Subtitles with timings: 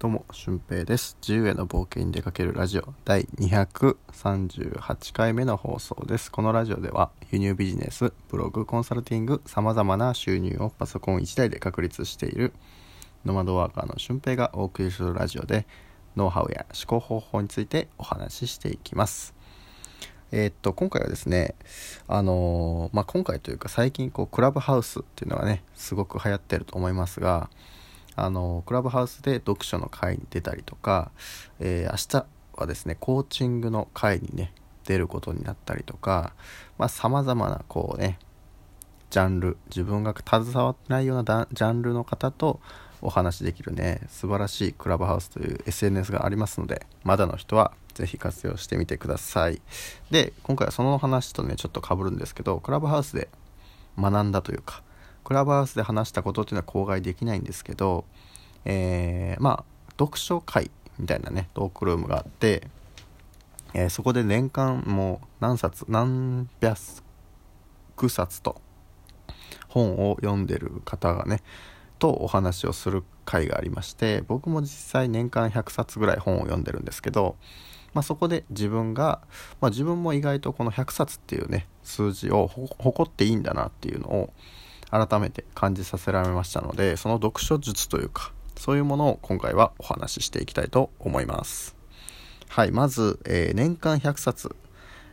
[0.00, 1.18] どうも、俊平です。
[1.20, 6.32] 自由への冒険に出かけるラジオ第238回目の放送です。
[6.32, 12.54] このラジオでは輸入ビジネス、ブログ、コンサルティング、様々な収入をパソコン1台で確立している
[13.26, 15.66] ノマドワーカーの俊平がお送りするラジオで
[16.16, 19.34] ノウハウや思考方法についてお話ししていきます。
[20.32, 21.54] えーっと、今回はですね、
[22.08, 27.50] あのーまあ、今回というか最近こうクラブハウスっていうのがね、すごく流行ってると思いますが、
[28.16, 31.10] あのクラブハウスで読書の会に出たりとか、
[31.58, 34.52] えー明日はですねコーチングの会にね
[34.84, 36.34] 出ることになったりとか
[36.88, 38.18] さまざ、まなこうね
[39.10, 42.60] ジャンル自分が携わってないようなジャンルの方と
[43.02, 49.60] お話しできるね素晴らしいクラブハウスという SNS がありますのでまだの人はぜひ活用してみてください。
[50.10, 53.28] で今回はその話とねちょっと被るんですけどクラブハウスで
[53.98, 54.82] 学んだというか
[55.24, 58.04] クラブハウスで話したことっていうのは口外できないんですけど、
[58.64, 59.64] えーまあ
[59.98, 62.68] 読書会みたいなねトークルームがあって、
[63.74, 68.60] えーそこで年間もう何冊何百冊と
[69.68, 71.42] 本を読んでる方がね
[71.98, 77.36] とお話をする会がありまして僕も実際年間100冊ぐらい本を読んでるんですけど、
[77.94, 79.20] まあ、そこで自分が、
[79.60, 84.32] まあ、自分も意外とこの100冊っていうね数字を誇っていいんだなっていうのを
[84.90, 91.76] 改めて感じさせられましたのでその読書術というかそういうものを今回はお話ししていきたいと思います。
[92.48, 94.54] はいまず、えー年間100冊、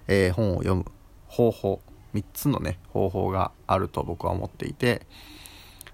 [0.07, 0.85] えー本を読む
[1.27, 1.81] 方法
[2.13, 5.05] 3つのね方法があると僕は思っていて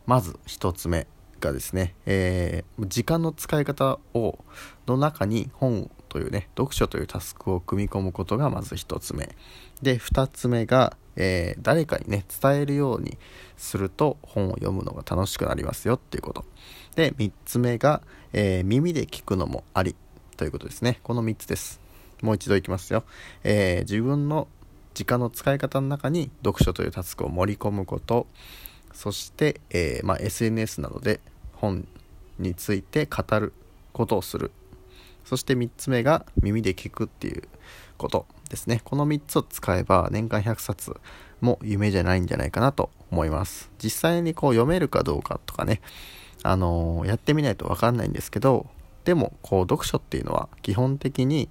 [0.05, 1.05] まず1つ目
[1.43, 4.39] がですね、えー時間の使い方を
[4.87, 9.35] の中に本というね読書というタスクを組み込むことがまず1つ目。
[9.81, 13.17] で2つ目が、えー誰かにね伝えるように
[13.57, 16.45] すると本を読むのが楽しくなりますよっていうこと。
[16.95, 19.95] で3つ目が、えー耳で聞くのもあり
[20.37, 20.99] ということですね。
[21.03, 21.81] この3つです。
[22.21, 23.03] もう一度いきますよ、
[23.43, 24.47] え自分の
[24.93, 28.27] 時間の使い方の中に読書というタスクを盛り込むこと。
[28.93, 31.19] そして、えーまあ、SNS などで
[31.63, 31.87] 本
[32.39, 33.53] について語る
[33.93, 34.51] ことをする。
[35.23, 37.43] そして3つ目が耳で聞くっていう
[37.97, 38.81] ことですね。
[38.83, 40.97] この3つを使えば年間100冊
[41.39, 43.71] も夢じゃないんじゃないかなと思います。
[43.81, 45.79] 実際にこう読めるかどうかとかね
[46.43, 48.67] あのーやってみないと分かんないんですけど
[49.05, 51.47] でもこう読書っていうのは基本的に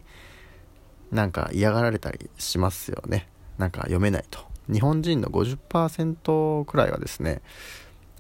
[1.10, 3.28] なんか嫌がられたりしますよね。
[3.56, 4.40] なんか読めないと。
[4.70, 7.40] 日本人の50%くらいはですね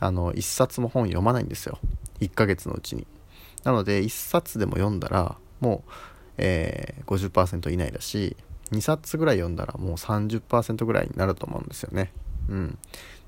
[0.02, 1.78] あの1冊も本読まないんですよ。
[2.20, 3.06] 1ヶ月のうちに。
[3.62, 5.90] なので1冊でも読んだらもう、
[6.38, 8.36] えー50%以内だし
[8.72, 12.12] 2冊ぐらい読んだらもう30%ぐらいになると思うんですよね。
[12.48, 12.78] うん。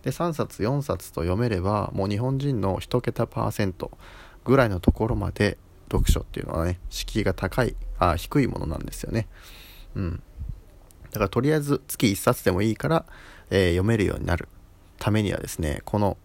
[0.03, 3.93] で3冊4冊と読めればもう日本人の1桁パーセント
[4.45, 5.59] ぐらいのところまで
[5.93, 9.29] 読書っていうのはね敷居が高いあ低いものなんですよね。
[9.95, 10.23] うん。
[11.13, 13.07] だからとりあえず月1冊でもいいから、
[13.51, 14.49] えー読めるようになる
[14.99, 16.17] ためにはですねこの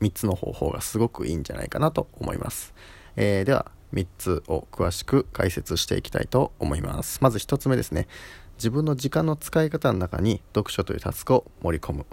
[0.00, 2.74] 3つの方法がすごくいいんじゃないかなと思います、
[3.16, 7.18] えーでは3つを詳しく解説していきたいと思います。
[7.20, 8.08] まず1つ目ですね。
[8.56, 12.06] 自分の時間の使い方の中に読書というタスクを盛り込む。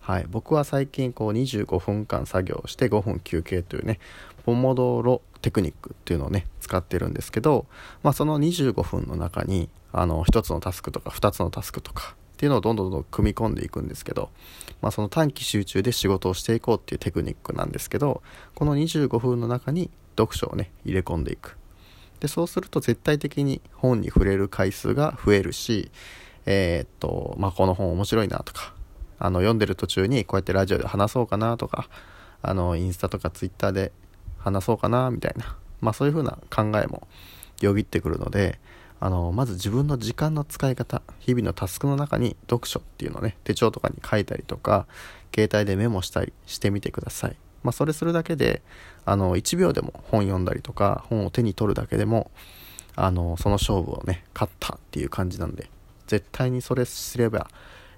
[0.00, 4.00] はい、僕は最近こう25分間作業して5分休憩というね
[4.44, 7.66] ポモドロテクニックっていうのをね使ってるんですけど、
[8.02, 14.28] まあ、その25分の中にあの1つのタスクとか2つのタスクとかっていうのをどんどんどんどん組み込んでいくんですけど、
[14.80, 18.20] まあ、その短期集中で仕事をしていこうっていうテクニックなんですけど
[18.56, 21.56] この25分の中に読書をね入れ込んでいく。
[22.18, 25.92] でそうすると絶対的に本に触れる回数が増えるし
[26.44, 28.74] えーっとまあこの本面白いなとか
[29.20, 31.88] あの読んでる途中にこうやってラジオで話そうかなとか
[32.42, 33.92] あのインスタとかツイッターで
[34.38, 37.06] 話そうかなみたいなまあそういう風な考えも
[37.60, 38.58] よぎってくるので
[39.04, 44.86] あのまず自分の時間の使い方日々のタスクの中に読書っていうのをね手帳とかに書いたりとか
[45.34, 47.36] 携帯でメモしたりしてみてください。
[47.64, 48.62] まあそれするだけで
[49.04, 52.30] あの1秒でも本読んだりとか本を手に取るだけでも
[52.94, 55.68] あのその勝負をね勝ったっていう感じなんで
[56.06, 57.50] 絶対にそれすれば、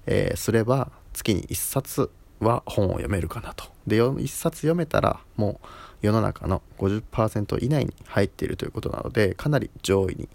[0.07, 2.09] えーすれば月に1冊
[2.39, 3.65] は本を読めるかなと。
[3.85, 5.67] で1冊読めたらもう
[6.01, 10.27] 世の中の50%以内に入っているということなのでかなり上位に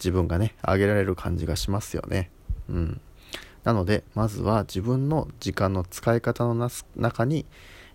[0.00, 2.30] 自分がね上げられる感じがしますよね
[2.68, 3.00] うん
[3.62, 7.44] なのでまずは自分の時間の使い方のなす中に、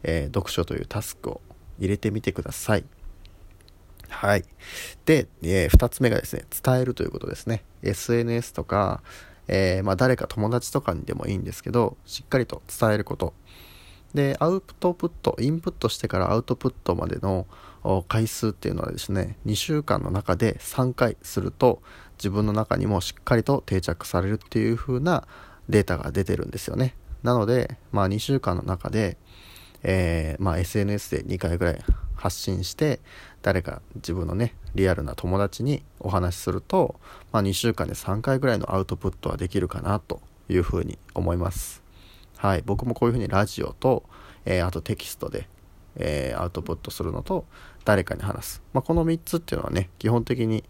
[0.04, 1.42] えー読書というタスクを
[1.80, 2.86] 入れてみてください
[4.08, 4.44] はい。
[5.06, 7.64] で、え2つ目がですね、伝えるということですね。
[7.82, 9.02] SNS とか、
[9.48, 13.34] えーまあ、誰か友達とかにでもいいんですけど、しっかりと伝えること。
[14.16, 17.46] で、アウトプット、インプットしてからアウトプットまでの
[18.08, 21.82] 回数っていうのはですね、2週間の中で3回すると
[22.18, 25.28] 自分の中にもしっかりと定着されるっていう風な
[25.70, 26.96] データが出てるんですよね。
[27.24, 29.18] なので、まあ2週間の中で、
[29.84, 31.84] えー、まあ SNS で2回ぐらい
[32.16, 33.02] 発信して
[33.42, 37.00] 誰か自分のねリアルな友達にお話しすると、
[37.32, 41.85] まあ、2週間で3回ぐらいのアウトプットはできるかなというふうに思います
[42.38, 44.04] はい僕もこういうふうにラジオと、
[44.46, 45.48] えー、あとテキストで、
[45.96, 47.46] えー、アウトプットするのと
[47.86, 50.64] 誰かに話す、まあ、この3つっていうのはね基本的に、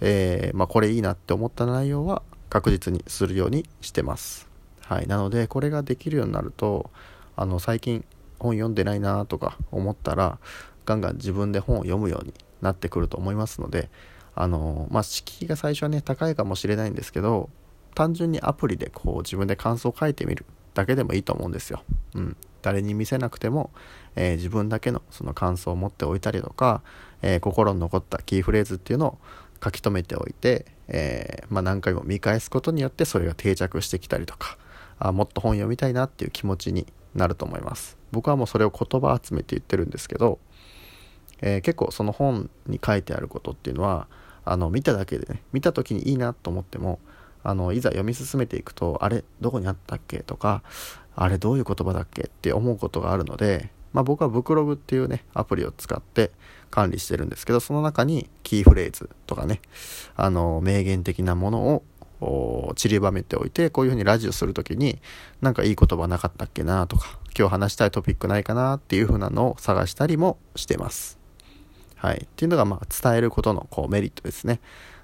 [0.00, 4.48] えー、まあ、これいいなって思った内容は確実にするようにしてます。
[4.86, 6.90] はいなのでこれができるようになると
[7.36, 8.04] あの最近
[8.38, 10.38] 本読んでないなとか思ったら
[10.84, 13.88] ガンガン自分で本を読むようになってくると思いますので
[14.34, 17.48] あのまあ敷居が最初はね高いかもしれないんですけど
[17.94, 20.44] 単純にアプリでこう自分で感想を書いてみる。
[20.74, 21.82] だけでもいいと思うんですよ。
[22.14, 23.70] うん、誰に見せなくても、
[24.16, 26.82] えー、自分だけのその感想を持っておいたりとか、
[27.22, 29.18] えー、心に残ったキーフレーズっていうのを
[29.62, 34.58] 書き留めておいて、えー、まあ、何回も見返すことによってそれが定着してきたりとか
[34.98, 40.38] あもっと本読みたいなっていう気持ちになると思います僕はもうそれを言葉集めて言ってるんですけど、
[41.40, 44.06] え、結構その本に書いてあることっていうのは
[44.44, 47.00] あの見ただけでね見た時にいいなと思っても
[47.44, 50.18] あのいざ読み進めていくとあれどこにあったっけ？
[50.18, 50.62] とか
[51.14, 52.22] あれどういう言葉だっけ？
[52.22, 56.32] って思うことがあるので、まあ、僕はブクログっていうねアプリを使って
[56.70, 59.60] 管理してるんですけどその中にキーフレーズとかね
[60.16, 61.82] あの名言的なもの
[62.20, 64.98] を散りばめておいてこういうふうにラジオする時に
[65.42, 71.18] なんかいい言葉なかったっけなとか今日話したいトピックないかなっていう風なのを探したりもしてます。
[71.96, 72.22] はい。
[72.24, 74.60] っていうのがまあ伝えることのこうメリットですね。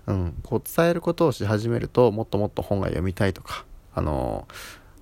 [0.06, 0.34] うん。
[0.42, 3.64] こう伝えることをし始めるともっともっと本が読みたいとか、
[3.94, 4.46] あの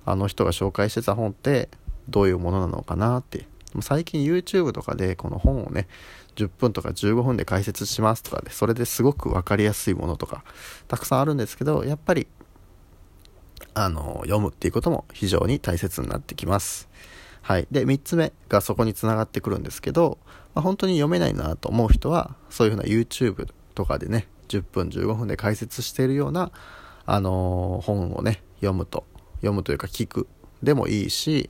[0.05, 1.69] あの人が紹介してた本って
[2.09, 3.45] どういうものなのかなって
[3.81, 5.87] 最近 YouTube とかでこの本をね
[6.35, 10.43] 10分とか15分で解説しますとかでそれですごく分かりやすいものとか
[10.87, 12.27] たくさんあるんですけどやっぱり
[13.73, 16.89] あの読むっていうことも非常に大切になってきます
[17.41, 20.17] はいで3つ目がそこにつながってくるんですけど、
[20.55, 26.51] まあ、本当に読めないなと思う人はそういうふうな YouTube とかでね10分15分で解説しているような
[27.05, 29.05] あのー、本をね読むと
[29.37, 30.27] 読むというか聞く
[30.61, 31.49] でもいいし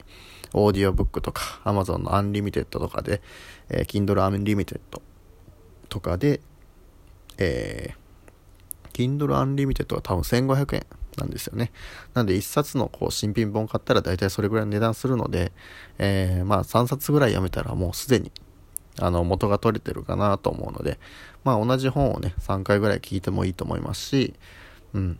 [0.54, 3.22] オーディオブックとか Amazon のアンリミテッドとかで、
[3.70, 4.80] えー、Kindle Unlimited
[5.90, 6.42] とかで、
[7.38, 10.86] えー、Kindle Unlimited は多分1500円
[11.18, 11.72] なんですよね。
[12.14, 15.52] なんで1冊のこう新品本買ったら大体それぐらいの値段するので、
[15.98, 18.32] えー、まあ3冊ぐらい読めたらもうすでに
[19.00, 21.00] あの元が取れてるかなと思うので、
[21.44, 24.34] まあ同じ本をね、3回ぐらい聞いてもいいと思いますし、
[24.94, 25.20] うん。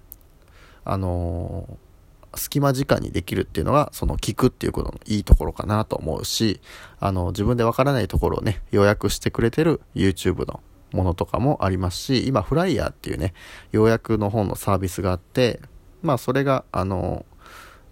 [0.86, 1.90] あのー
[2.36, 6.62] 隙間時間にできるっていうのが、その聞くっていうことのいいところかなと思うし、
[7.00, 10.62] あの、自分でわからないところをね、予約してくれてる YouTube の
[10.92, 13.34] ものとかもありますし、今、フライヤーっていうね、
[13.72, 15.60] 要約の本のサービスがあって、
[16.02, 17.26] まあ、それが、あの、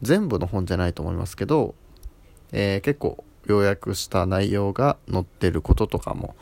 [0.02, 1.74] 全部の本じゃないと思いますけど、
[2.52, 6.36] えー、結構、要約した内容が載ってることとかも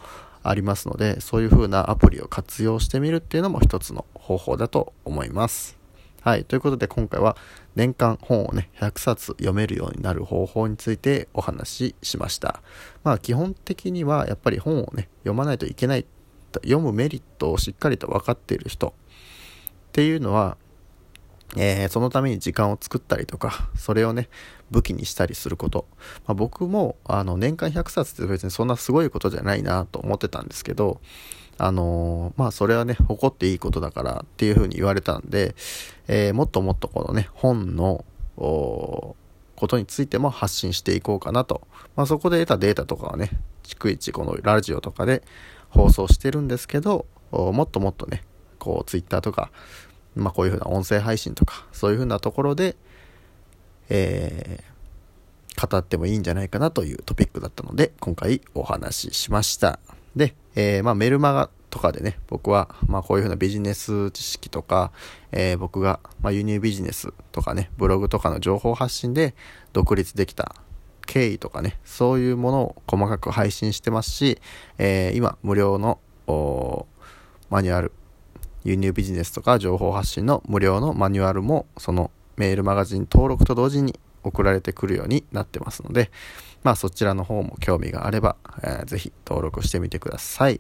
[0.44, 5.78] ありますので、そういう風なアプリを活用してみるっていうのも一つの方法だと思います。
[6.22, 6.44] はい。
[6.44, 7.38] ということで今回は
[7.76, 12.64] 年間本をね、100冊読めるようになる方法についてお話ししました。
[13.04, 16.06] まあ基本的にはやっぱり本をね、読まないといけない、
[16.64, 18.92] 読むメリットをしっかりと分かっている人っ
[19.92, 20.58] ていうのは、
[21.56, 24.30] えー、そのために時間を作ったりとか、それをね、
[24.72, 25.86] 武器にしたりすること。
[26.26, 31.00] まあ、僕も、あの、年間100冊って別にそんなすごいことじゃないなと思ってたんですけど、
[31.58, 35.56] あのー、まあそれはね、誇っていいことだからっていうふうに言われたんで、
[36.08, 38.04] えー、もっともっとこのね、本の、
[38.36, 39.16] こ
[39.70, 41.66] とについても発信していこうかなと。
[41.96, 43.30] まあそこで得たデータとかはね、
[43.64, 45.24] 逐一このラジオとかで
[45.70, 48.24] 放送してるんですけど、もっともっとね、
[48.60, 49.52] こうツイッターとか、
[50.16, 52.76] まあこういうふうな音声配信とか、そういうふうなところで、
[53.90, 59.80] えー、語ってもいいんじゃないかなというトピックだったので、今回お話ししました。
[60.16, 64.92] で、えー、まあメルマガとかでね、僕は、まあこういうふうなビジネス知識とか、
[65.32, 69.36] えー、僕が、まあ輸入ビジネスとかね、ブログとかの情報発信で
[69.74, 70.56] 独立できた
[71.06, 74.40] 経緯とかね、そういうものを細かく配信してますし、
[74.78, 76.00] えー、今無料の
[77.50, 77.92] マニュアル、
[78.66, 86.12] 輸入ビジネスとか情報発信の無料のマニュアルも、そのメールマガジン登録と同時に送られてくるようになってますので、
[86.64, 90.60] まあそちらの方も興味があれば、えー、ぜひ登録してみてください。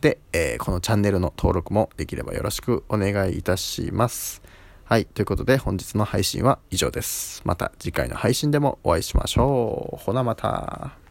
[0.00, 4.40] で、えー、このチャンネルの登録もできればよろしくお願いいたします。
[4.44, 4.54] はい。
[4.86, 5.06] はい。
[5.06, 7.40] ということで本日の配信は以上です。
[7.46, 10.04] また次回の配信でもお会いしましょう。
[10.04, 11.03] ほなまた。